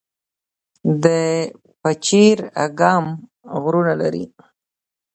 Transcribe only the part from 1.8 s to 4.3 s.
پچیر اګام غرونه لري